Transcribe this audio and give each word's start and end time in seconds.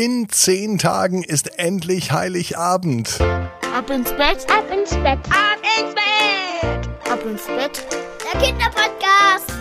In 0.00 0.28
zehn 0.28 0.78
Tagen 0.78 1.24
ist 1.24 1.58
endlich 1.58 2.12
Heiligabend. 2.12 3.20
Ab 3.20 3.90
ins 3.90 4.12
Bett, 4.12 4.46
ab 4.48 4.64
ins 4.72 4.90
Bett, 4.90 5.18
ab 5.28 5.58
ins 5.76 5.92
Bett, 5.92 6.88
ab 7.10 7.18
ins 7.28 7.44
Bett. 7.46 7.84
Der 8.22 8.40
Kinderpodcast. 8.40 9.52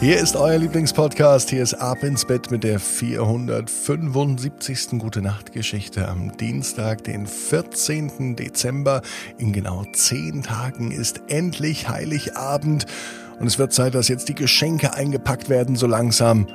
Hier 0.00 0.18
ist 0.18 0.34
euer 0.34 0.56
Lieblingspodcast. 0.56 1.50
Hier 1.50 1.62
ist 1.62 1.74
Ab 1.74 2.04
ins 2.04 2.24
Bett 2.24 2.50
mit 2.50 2.64
der 2.64 2.80
475. 2.80 4.98
Gute 4.98 5.20
Nacht 5.20 5.52
Geschichte 5.52 6.08
am 6.08 6.34
Dienstag, 6.38 7.04
den 7.04 7.26
14. 7.26 8.34
Dezember. 8.34 9.02
In 9.36 9.52
genau 9.52 9.84
zehn 9.92 10.42
Tagen 10.42 10.90
ist 10.90 11.20
endlich 11.28 11.90
Heiligabend. 11.90 12.86
Und 13.38 13.46
es 13.46 13.58
wird 13.58 13.74
Zeit, 13.74 13.94
dass 13.94 14.08
jetzt 14.08 14.30
die 14.30 14.34
Geschenke 14.34 14.94
eingepackt 14.94 15.50
werden, 15.50 15.76
so 15.76 15.86
langsam. 15.86 16.46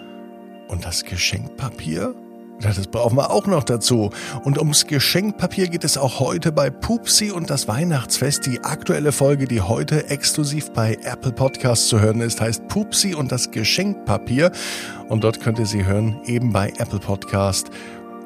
Und 0.67 0.85
das 0.85 1.03
Geschenkpapier? 1.03 2.15
Das 2.61 2.87
brauchen 2.87 3.17
wir 3.17 3.31
auch 3.31 3.47
noch 3.47 3.63
dazu. 3.63 4.11
Und 4.43 4.57
ums 4.59 4.85
Geschenkpapier 4.85 5.67
geht 5.67 5.83
es 5.83 5.97
auch 5.97 6.19
heute 6.19 6.51
bei 6.51 6.69
Pupsi 6.69 7.31
und 7.31 7.49
das 7.49 7.67
Weihnachtsfest. 7.67 8.45
Die 8.45 8.63
aktuelle 8.63 9.11
Folge, 9.11 9.45
die 9.45 9.61
heute 9.61 10.09
exklusiv 10.09 10.71
bei 10.71 10.97
Apple 11.03 11.31
Podcasts 11.31 11.87
zu 11.87 11.99
hören 11.99 12.21
ist, 12.21 12.39
heißt 12.39 12.67
Pupsi 12.67 13.15
und 13.15 13.31
das 13.31 13.51
Geschenkpapier. 13.51 14.51
Und 15.09 15.23
dort 15.23 15.41
könnt 15.41 15.59
ihr 15.59 15.65
sie 15.65 15.85
hören, 15.85 16.19
eben 16.25 16.53
bei 16.53 16.71
Apple 16.77 16.99
Podcast. 16.99 17.71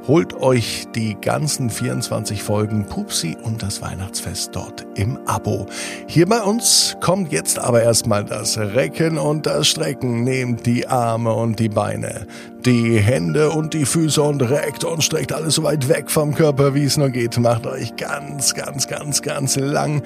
Holt 0.08 0.36
euch 0.36 0.86
die 0.94 1.16
ganzen 1.20 1.72
24 1.72 2.44
Folgen 2.44 2.86
Pupsi 2.86 3.36
und 3.42 3.64
das 3.64 3.82
Weihnachtsfest 3.82 4.56
dort 4.56 4.86
im 4.94 5.18
Abo. 5.26 5.66
Hier 6.06 6.28
bei 6.28 6.44
uns 6.44 6.96
kommt 7.02 7.32
jetzt 7.32 7.58
aber 7.58 7.82
erstmal 7.82 8.24
das 8.24 8.56
Recken 8.60 9.18
und 9.18 9.48
das 9.48 9.68
Strecken. 9.68 10.24
Nehmt 10.24 10.68
die 10.68 10.88
Arme 10.88 11.34
und 11.34 11.60
die 11.60 11.70
Beine, 11.70 12.28
die 12.66 13.00
Hände 13.00 13.50
und 13.50 13.74
die 13.74 13.86
Füße 13.86 14.22
und 14.22 14.44
reckt 14.44 14.84
und 14.84 15.04
streckt 15.04 15.34
alles 15.34 15.56
so 15.56 15.64
weit 15.64 15.90
weg 15.90 16.12
vom 16.12 16.36
Körper, 16.36 16.76
wie 16.76 16.84
es 16.84 16.98
nur 16.98 17.10
geht. 17.10 17.40
Macht 17.40 17.66
euch 17.66 17.96
ganz, 17.96 18.54
ganz, 18.54 18.88
ganz, 18.88 19.24
ganz 19.24 19.56
lang 19.56 20.04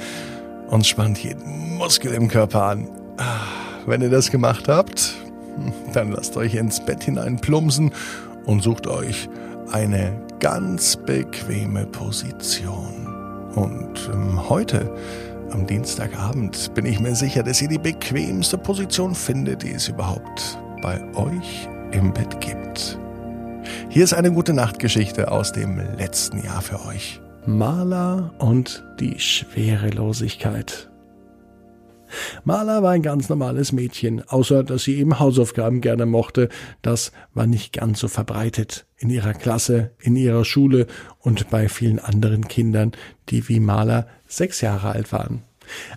und 0.70 0.88
spannt 0.88 1.22
jeden 1.22 1.76
Muskel 1.76 2.14
im 2.14 2.30
Körper 2.30 2.64
an. 2.64 2.88
Wenn 3.86 4.02
ihr 4.02 4.10
das 4.10 4.32
gemacht 4.32 4.70
habt, 4.70 5.16
dann 5.94 6.14
lasst 6.14 6.38
euch 6.38 6.56
ins 6.56 6.80
Bett 6.80 7.04
hinein 7.04 7.36
plumpsen 7.36 7.92
und 8.50 8.64
sucht 8.64 8.88
euch 8.88 9.30
eine 9.72 10.20
ganz 10.40 10.96
bequeme 10.96 11.86
Position. 11.86 13.06
Und 13.54 14.10
ähm, 14.12 14.50
heute, 14.50 14.92
am 15.52 15.68
Dienstagabend, 15.68 16.74
bin 16.74 16.88
ich 16.88 17.00
mir 17.00 17.14
sicher, 17.14 17.44
dass 17.44 17.62
ihr 17.62 17.68
die 17.68 17.78
bequemste 17.78 18.58
Position 18.58 19.14
findet, 19.14 19.62
die 19.62 19.74
es 19.74 19.88
überhaupt 19.88 20.60
bei 20.82 21.00
euch 21.16 21.70
im 21.92 22.12
Bett 22.12 22.42
gibt. 22.42 22.98
Hier 23.90 24.04
ist 24.04 24.14
eine 24.14 24.32
gute 24.32 24.54
Nachtgeschichte 24.54 25.32
aus 25.32 25.52
dem 25.52 25.80
letzten 25.98 26.44
Jahr 26.44 26.64
für 26.64 26.84
euch. 26.88 27.22
Maler 27.46 28.32
und 28.40 28.84
die 29.00 29.20
Schwerelosigkeit. 29.20 30.90
Maler 32.44 32.84
war 32.84 32.92
ein 32.92 33.02
ganz 33.02 33.30
normales 33.30 33.72
Mädchen, 33.72 34.28
außer 34.28 34.64
dass 34.64 34.84
sie 34.84 34.98
eben 34.98 35.20
Hausaufgaben 35.20 35.82
gerne 35.82 36.06
mochte. 36.06 36.50
Das 36.82 37.12
war 37.34 37.48
nicht 37.48 37.74
ganz 37.74 38.00
so 38.00 38.08
verbreitet 38.08 38.86
in 38.98 39.10
ihrer 39.10 39.34
Klasse, 39.34 39.92
in 40.00 40.16
ihrer 40.16 40.46
Schule 40.46 40.88
und 41.20 41.50
bei 41.50 41.70
vielen 41.70 42.00
anderen 42.00 42.48
Kindern, 42.48 42.92
die 43.30 43.48
wie 43.48 43.60
Maler 43.60 44.08
sechs 44.28 44.62
Jahre 44.62 44.90
alt 44.90 45.12
waren. 45.12 45.44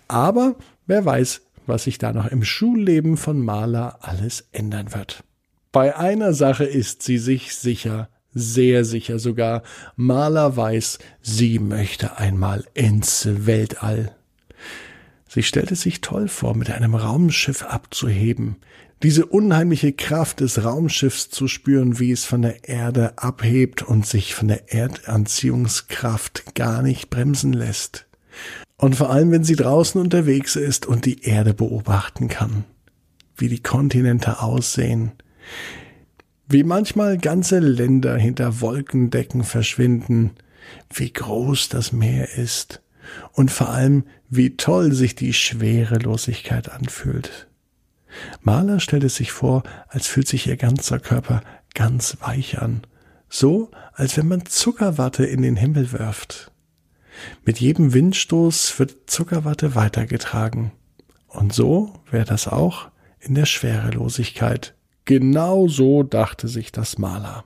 Aber 0.08 0.56
wer 0.86 1.04
weiß, 1.04 1.42
was 1.66 1.84
sich 1.84 1.98
da 1.98 2.12
noch 2.12 2.26
im 2.26 2.44
Schulleben 2.44 3.16
von 3.16 3.40
Maler 3.40 3.98
alles 4.00 4.48
ändern 4.52 4.92
wird. 4.92 5.24
Bei 5.70 5.96
einer 5.96 6.34
Sache 6.34 6.64
ist 6.64 7.02
sie 7.02 7.18
sich 7.18 7.56
sicher, 7.56 8.08
sehr 8.34 8.84
sicher 8.84 9.18
sogar. 9.18 9.62
Maler 9.96 10.56
weiß, 10.56 10.98
sie 11.20 11.58
möchte 11.58 12.18
einmal 12.18 12.64
ins 12.74 13.28
Weltall. 13.46 14.14
Sie 15.34 15.42
stellte 15.42 15.76
sich 15.76 16.02
toll 16.02 16.28
vor, 16.28 16.54
mit 16.54 16.70
einem 16.70 16.94
Raumschiff 16.94 17.62
abzuheben, 17.62 18.56
diese 19.02 19.24
unheimliche 19.24 19.94
Kraft 19.94 20.40
des 20.40 20.62
Raumschiffs 20.62 21.30
zu 21.30 21.48
spüren, 21.48 21.98
wie 21.98 22.12
es 22.12 22.26
von 22.26 22.42
der 22.42 22.68
Erde 22.68 23.16
abhebt 23.16 23.80
und 23.80 24.04
sich 24.04 24.34
von 24.34 24.48
der 24.48 24.74
Erdanziehungskraft 24.74 26.54
gar 26.54 26.82
nicht 26.82 27.08
bremsen 27.08 27.54
lässt. 27.54 28.06
Und 28.76 28.96
vor 28.96 29.08
allem, 29.08 29.30
wenn 29.30 29.42
sie 29.42 29.56
draußen 29.56 29.98
unterwegs 29.98 30.54
ist 30.54 30.84
und 30.84 31.06
die 31.06 31.22
Erde 31.22 31.54
beobachten 31.54 32.28
kann, 32.28 32.64
wie 33.34 33.48
die 33.48 33.62
Kontinente 33.62 34.42
aussehen, 34.42 35.12
wie 36.46 36.62
manchmal 36.62 37.16
ganze 37.16 37.58
Länder 37.58 38.18
hinter 38.18 38.60
Wolkendecken 38.60 39.44
verschwinden, 39.44 40.32
wie 40.92 41.10
groß 41.10 41.70
das 41.70 41.90
Meer 41.90 42.36
ist 42.36 42.81
und 43.32 43.50
vor 43.50 43.68
allem, 43.68 44.04
wie 44.28 44.56
toll 44.56 44.92
sich 44.92 45.14
die 45.14 45.32
Schwerelosigkeit 45.32 46.70
anfühlt. 46.70 47.48
Maler 48.42 48.80
stellt 48.80 49.04
es 49.04 49.16
sich 49.16 49.32
vor, 49.32 49.62
als 49.88 50.06
fühlt 50.06 50.28
sich 50.28 50.46
ihr 50.46 50.56
ganzer 50.56 50.98
Körper 50.98 51.42
ganz 51.74 52.18
weich 52.20 52.60
an, 52.60 52.82
so 53.28 53.70
als 53.94 54.16
wenn 54.16 54.28
man 54.28 54.46
Zuckerwatte 54.46 55.24
in 55.24 55.42
den 55.42 55.56
Himmel 55.56 55.92
wirft. 55.92 56.52
Mit 57.44 57.60
jedem 57.60 57.92
Windstoß 57.92 58.78
wird 58.78 59.10
Zuckerwatte 59.10 59.74
weitergetragen. 59.74 60.72
Und 61.28 61.52
so 61.52 62.00
wäre 62.10 62.24
das 62.24 62.48
auch 62.48 62.90
in 63.20 63.34
der 63.34 63.46
Schwerelosigkeit. 63.46 64.74
Genau 65.04 65.68
so 65.68 66.02
dachte 66.02 66.48
sich 66.48 66.72
das 66.72 66.98
Maler. 66.98 67.44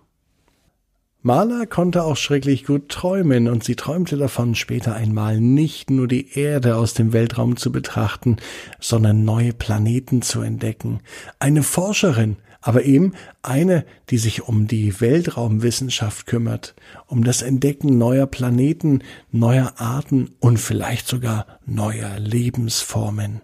Maler 1.27 1.67
konnte 1.67 2.05
auch 2.05 2.17
schrecklich 2.17 2.65
gut 2.65 2.89
träumen, 2.89 3.49
und 3.49 3.65
sie 3.65 3.75
träumte 3.75 4.17
davon, 4.17 4.55
später 4.55 4.95
einmal 4.95 5.41
nicht 5.41 5.91
nur 5.91 6.07
die 6.07 6.39
Erde 6.39 6.77
aus 6.77 6.95
dem 6.95 7.13
Weltraum 7.13 7.57
zu 7.57 7.73
betrachten, 7.73 8.37
sondern 8.79 9.25
neue 9.25 9.53
Planeten 9.53 10.23
zu 10.23 10.41
entdecken. 10.41 11.01
Eine 11.41 11.65
Forscherin, 11.65 12.37
aber 12.61 12.85
eben 12.85 13.15
eine, 13.43 13.85
die 14.09 14.19
sich 14.19 14.43
um 14.45 14.69
die 14.69 15.01
Weltraumwissenschaft 15.01 16.27
kümmert, 16.27 16.77
um 17.09 17.25
das 17.25 17.43
Entdecken 17.43 17.99
neuer 17.99 18.29
Planeten, 18.29 19.03
neuer 19.33 19.73
Arten 19.79 20.31
und 20.39 20.59
vielleicht 20.59 21.09
sogar 21.09 21.59
neuer 21.67 22.21
Lebensformen. 22.21 23.41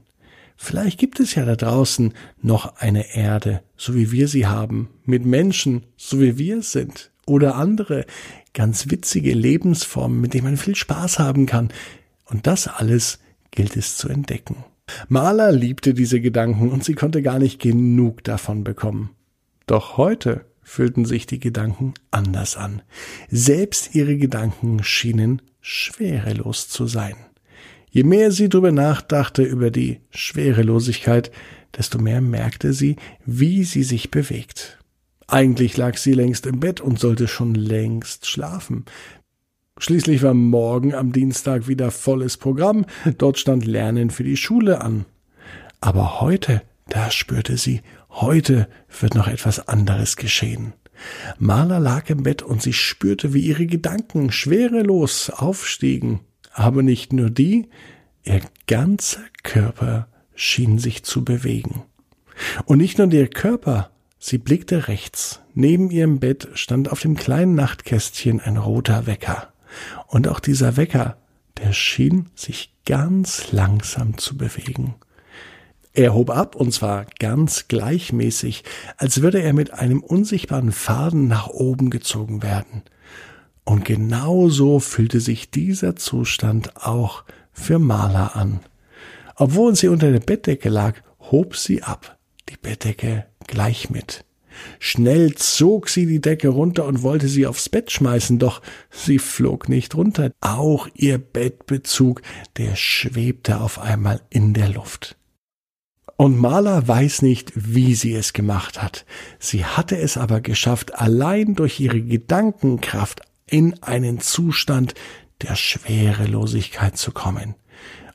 Vielleicht 0.56 1.00
gibt 1.00 1.18
es 1.18 1.34
ja 1.34 1.44
da 1.44 1.56
draußen 1.56 2.14
noch 2.40 2.76
eine 2.76 3.16
Erde, 3.16 3.64
so 3.76 3.96
wie 3.96 4.12
wir 4.12 4.28
sie 4.28 4.46
haben, 4.46 4.88
mit 5.04 5.26
Menschen, 5.26 5.82
so 5.96 6.20
wie 6.20 6.38
wir 6.38 6.58
es 6.58 6.70
sind 6.70 7.11
oder 7.26 7.54
andere 7.56 8.04
ganz 8.54 8.90
witzige 8.90 9.32
Lebensformen, 9.32 10.20
mit 10.20 10.34
denen 10.34 10.44
man 10.44 10.56
viel 10.56 10.74
Spaß 10.74 11.18
haben 11.18 11.46
kann. 11.46 11.70
Und 12.26 12.46
das 12.46 12.68
alles 12.68 13.18
gilt 13.50 13.76
es 13.76 13.96
zu 13.96 14.08
entdecken. 14.08 14.64
Maler 15.08 15.52
liebte 15.52 15.94
diese 15.94 16.20
Gedanken 16.20 16.70
und 16.70 16.84
sie 16.84 16.94
konnte 16.94 17.22
gar 17.22 17.38
nicht 17.38 17.60
genug 17.60 18.24
davon 18.24 18.64
bekommen. 18.64 19.10
Doch 19.66 19.96
heute 19.96 20.44
fühlten 20.62 21.04
sich 21.04 21.26
die 21.26 21.40
Gedanken 21.40 21.94
anders 22.10 22.56
an. 22.56 22.82
Selbst 23.30 23.94
ihre 23.94 24.16
Gedanken 24.16 24.82
schienen 24.82 25.42
schwerelos 25.60 26.68
zu 26.68 26.86
sein. 26.86 27.14
Je 27.90 28.04
mehr 28.04 28.32
sie 28.32 28.48
darüber 28.48 28.72
nachdachte 28.72 29.42
über 29.42 29.70
die 29.70 30.00
Schwerelosigkeit, 30.10 31.30
desto 31.76 31.98
mehr 31.98 32.20
merkte 32.20 32.72
sie, 32.72 32.96
wie 33.24 33.64
sie 33.64 33.82
sich 33.82 34.10
bewegt. 34.10 34.81
Eigentlich 35.32 35.78
lag 35.78 35.96
sie 35.96 36.12
längst 36.12 36.44
im 36.44 36.60
Bett 36.60 36.82
und 36.82 36.98
sollte 36.98 37.26
schon 37.26 37.54
längst 37.54 38.26
schlafen. 38.26 38.84
Schließlich 39.78 40.22
war 40.22 40.34
morgen 40.34 40.94
am 40.94 41.10
Dienstag 41.10 41.66
wieder 41.68 41.90
volles 41.90 42.36
Programm, 42.36 42.84
dort 43.16 43.38
stand 43.38 43.64
Lernen 43.64 44.10
für 44.10 44.24
die 44.24 44.36
Schule 44.36 44.82
an. 44.82 45.06
Aber 45.80 46.20
heute, 46.20 46.60
da 46.90 47.10
spürte 47.10 47.56
sie, 47.56 47.80
heute 48.10 48.68
wird 49.00 49.14
noch 49.14 49.26
etwas 49.26 49.68
anderes 49.68 50.16
geschehen. 50.16 50.74
Maler 51.38 51.80
lag 51.80 52.10
im 52.10 52.24
Bett 52.24 52.42
und 52.42 52.60
sie 52.60 52.74
spürte, 52.74 53.32
wie 53.32 53.40
ihre 53.40 53.64
Gedanken 53.64 54.32
schwerelos 54.32 55.30
aufstiegen. 55.30 56.20
Aber 56.52 56.82
nicht 56.82 57.14
nur 57.14 57.30
die, 57.30 57.70
ihr 58.22 58.42
ganzer 58.66 59.24
Körper 59.42 60.08
schien 60.34 60.78
sich 60.78 61.04
zu 61.04 61.24
bewegen. 61.24 61.84
Und 62.66 62.76
nicht 62.76 62.98
nur 62.98 63.06
der 63.06 63.28
Körper, 63.28 63.91
Sie 64.24 64.38
blickte 64.38 64.86
rechts. 64.86 65.40
Neben 65.52 65.90
ihrem 65.90 66.20
Bett 66.20 66.48
stand 66.54 66.92
auf 66.92 67.00
dem 67.00 67.16
kleinen 67.16 67.56
Nachtkästchen 67.56 68.40
ein 68.40 68.56
roter 68.56 69.08
Wecker. 69.08 69.52
Und 70.06 70.28
auch 70.28 70.38
dieser 70.38 70.76
Wecker, 70.76 71.16
der 71.58 71.72
schien 71.72 72.28
sich 72.36 72.72
ganz 72.86 73.50
langsam 73.50 74.18
zu 74.18 74.36
bewegen. 74.36 74.94
Er 75.92 76.14
hob 76.14 76.30
ab, 76.30 76.54
und 76.54 76.72
zwar 76.72 77.06
ganz 77.18 77.66
gleichmäßig, 77.66 78.62
als 78.96 79.22
würde 79.22 79.42
er 79.42 79.54
mit 79.54 79.72
einem 79.74 80.04
unsichtbaren 80.04 80.70
Faden 80.70 81.26
nach 81.26 81.48
oben 81.48 81.90
gezogen 81.90 82.44
werden. 82.44 82.82
Und 83.64 83.84
genau 83.84 84.48
so 84.50 84.78
fühlte 84.78 85.18
sich 85.18 85.50
dieser 85.50 85.96
Zustand 85.96 86.76
auch 86.76 87.24
für 87.52 87.80
Maler 87.80 88.36
an. 88.36 88.60
Obwohl 89.34 89.74
sie 89.74 89.88
unter 89.88 90.12
der 90.12 90.20
Bettdecke 90.20 90.68
lag, 90.68 91.02
hob 91.18 91.56
sie 91.56 91.82
ab, 91.82 92.18
die 92.48 92.56
Bettdecke 92.56 93.26
gleich 93.46 93.90
mit. 93.90 94.24
Schnell 94.78 95.34
zog 95.34 95.88
sie 95.88 96.06
die 96.06 96.20
Decke 96.20 96.48
runter 96.48 96.84
und 96.84 97.02
wollte 97.02 97.28
sie 97.28 97.46
aufs 97.46 97.68
Bett 97.68 97.90
schmeißen, 97.90 98.38
doch 98.38 98.60
sie 98.90 99.18
flog 99.18 99.68
nicht 99.68 99.94
runter. 99.94 100.32
Auch 100.40 100.88
ihr 100.94 101.18
Bettbezug, 101.18 102.22
der 102.58 102.76
schwebte 102.76 103.60
auf 103.60 103.78
einmal 103.78 104.20
in 104.30 104.54
der 104.54 104.68
Luft. 104.68 105.16
Und 106.16 106.38
Marla 106.38 106.86
weiß 106.86 107.22
nicht, 107.22 107.52
wie 107.54 107.94
sie 107.94 108.14
es 108.14 108.32
gemacht 108.32 108.82
hat. 108.82 109.06
Sie 109.38 109.64
hatte 109.64 109.96
es 109.96 110.16
aber 110.16 110.40
geschafft, 110.40 110.94
allein 110.94 111.54
durch 111.54 111.80
ihre 111.80 112.00
Gedankenkraft 112.00 113.22
in 113.46 113.82
einen 113.82 114.20
Zustand 114.20 114.94
der 115.40 115.56
Schwerelosigkeit 115.56 116.96
zu 116.96 117.12
kommen. 117.12 117.54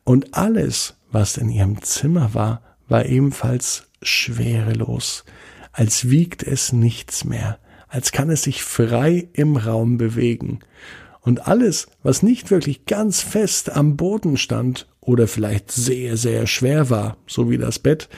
Und 0.03 0.35
alles, 0.35 0.95
was 1.11 1.37
in 1.37 1.49
ihrem 1.49 1.81
Zimmer 1.81 2.33
war, 2.33 2.61
war 2.87 3.05
ebenfalls 3.05 3.86
schwerelos, 4.01 5.25
als 5.71 6.09
wiegt 6.09 6.43
es 6.43 6.73
nichts 6.73 7.23
mehr, 7.23 7.59
als 7.87 8.11
kann 8.11 8.29
es 8.29 8.43
sich 8.43 8.63
frei 8.63 9.29
im 9.33 9.55
Raum 9.55 9.97
bewegen. 9.97 10.59
Und 11.21 11.47
alles, 11.47 11.87
was 12.03 12.23
nicht 12.23 12.51
wirklich 12.51 12.85
ganz 12.85 13.21
fest 13.21 13.69
am 13.69 13.97
Boden 13.97 14.37
stand 14.37 14.87
oder 15.01 15.27
vielleicht 15.27 15.71
sehr, 15.71 16.17
sehr 16.17 16.47
schwer 16.47 16.89
war, 16.89 17.17
so 17.27 17.49
wie 17.49 17.57
das 17.57 17.79
Bett, 17.79 18.09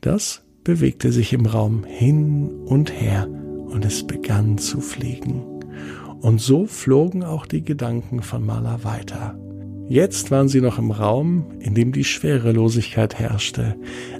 das 0.00 0.42
bewegte 0.62 1.12
sich 1.12 1.32
im 1.32 1.46
Raum 1.46 1.84
hin 1.84 2.48
und 2.64 2.92
her 2.92 3.28
und 3.28 3.84
es 3.84 4.06
begann 4.06 4.58
zu 4.58 4.80
fliegen. 4.80 5.42
Und 6.20 6.40
so 6.40 6.66
flogen 6.66 7.22
auch 7.22 7.44
die 7.44 7.64
Gedanken 7.64 8.22
von 8.22 8.46
Maler 8.46 8.82
weiter. 8.82 9.38
Jetzt 9.88 10.30
waren 10.30 10.48
sie 10.48 10.62
noch 10.62 10.78
im 10.78 10.90
Raum, 10.90 11.44
in 11.60 11.74
dem 11.74 11.92
die 11.92 12.04
Schwerelosigkeit 12.04 13.18
herrschte, 13.18 13.76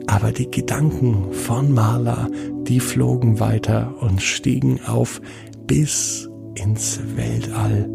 aber 0.06 0.30
die 0.30 0.50
Gedanken 0.50 1.32
von 1.32 1.72
Marla, 1.72 2.28
die 2.64 2.80
flogen 2.80 3.40
weiter 3.40 3.94
und 4.00 4.20
stiegen 4.20 4.80
auf 4.86 5.22
bis 5.66 6.28
ins 6.54 7.00
Weltall. 7.16 7.88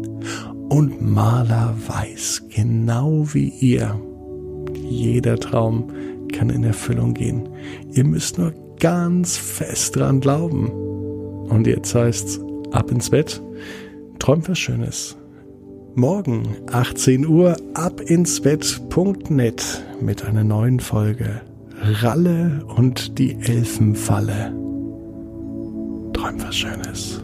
Und 0.68 1.00
Marla 1.00 1.76
weiß 1.86 2.46
genau 2.54 3.32
wie 3.32 3.48
ihr, 3.48 4.00
jeder 4.88 5.38
Traum 5.38 5.88
kann 6.32 6.50
in 6.50 6.64
Erfüllung 6.64 7.14
gehen. 7.14 7.48
Ihr 7.92 8.04
müsst 8.04 8.38
nur 8.38 8.52
ganz 8.80 9.36
fest 9.36 9.96
dran 9.96 10.20
glauben. 10.20 10.70
Und 11.48 11.66
jetzt 11.66 11.94
heißt's, 11.94 12.40
ab 12.72 12.90
ins 12.90 13.10
Bett, 13.10 13.42
träumt 14.18 14.48
was 14.48 14.58
Schönes. 14.58 15.16
Morgen 15.94 16.56
18 16.70 17.26
Uhr 17.26 17.56
ab 17.74 18.00
ins 18.00 18.40
Bett.net 18.40 19.84
mit 20.00 20.24
einer 20.24 20.44
neuen 20.44 20.78
Folge 20.78 21.42
Ralle 21.80 22.64
und 22.76 23.18
die 23.18 23.34
Elfenfalle. 23.40 24.52
Träum 26.12 26.40
was 26.42 26.56
Schönes. 26.56 27.20